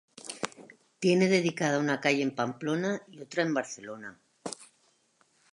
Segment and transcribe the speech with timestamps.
[0.97, 4.19] Tiene dedicada una calle en Pamplona, y otra en Barcelona.